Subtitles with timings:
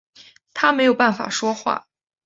[0.55, 1.85] 他没有办法说话